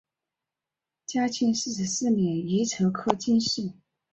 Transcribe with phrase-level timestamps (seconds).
[1.05, 3.71] 嘉靖四十四年乙丑科进士。